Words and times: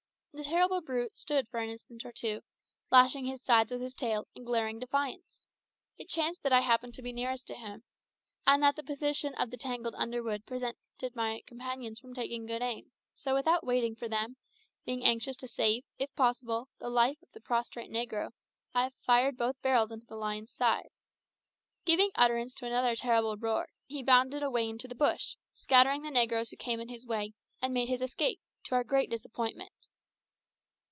The 0.33 0.45
terrible 0.45 0.79
brute 0.79 1.19
stood 1.19 1.49
for 1.49 1.59
an 1.59 1.69
instant 1.69 2.05
or 2.05 2.13
two, 2.13 2.39
lashing 2.89 3.25
his 3.25 3.43
sides 3.43 3.69
with 3.69 3.81
his 3.81 3.93
tail 3.93 4.29
and 4.33 4.45
glaring 4.45 4.79
defiance. 4.79 5.45
It 5.97 6.07
chanced 6.07 6.41
that 6.43 6.53
I 6.53 6.61
happened 6.61 6.93
to 6.93 7.01
be 7.01 7.11
nearest 7.11 7.47
to 7.47 7.53
him, 7.53 7.83
and 8.47 8.63
that 8.63 8.77
the 8.77 8.81
position 8.81 9.35
of 9.35 9.51
the 9.51 9.57
tangled 9.57 9.93
underwood 9.95 10.45
prevented 10.45 11.15
my 11.15 11.41
companions 11.45 11.99
from 11.99 12.13
taking 12.13 12.45
good 12.45 12.61
aim; 12.61 12.93
so 13.13 13.33
without 13.35 13.65
waiting 13.65 13.93
for 13.93 14.07
them, 14.07 14.37
being 14.85 15.03
anxious 15.03 15.35
to 15.35 15.49
save, 15.49 15.83
if 15.99 16.15
possible, 16.15 16.69
the 16.79 16.89
life 16.89 17.21
of 17.21 17.29
the 17.33 17.41
prostrate 17.41 17.91
negro, 17.91 18.31
I 18.73 18.89
fired 19.05 19.35
both 19.37 19.61
barrels 19.61 19.91
into 19.91 20.07
the 20.07 20.15
lion's 20.15 20.53
side. 20.53 20.91
Giving 21.83 22.09
utterance 22.15 22.53
to 22.55 22.65
another 22.65 22.95
terrible 22.95 23.35
roar, 23.35 23.67
he 23.85 24.01
bounded 24.01 24.43
away 24.43 24.69
into 24.69 24.87
the 24.87 24.95
bush, 24.95 25.35
scattering 25.53 26.03
the 26.03 26.09
negroes 26.09 26.49
who 26.49 26.55
came 26.55 26.79
in 26.79 26.87
his 26.87 27.05
way, 27.05 27.33
and 27.61 27.73
made 27.73 27.89
his 27.89 28.01
escape, 28.01 28.39
to 28.63 28.75
our 28.75 28.85
great 28.85 29.09
disappointment. 29.09 29.73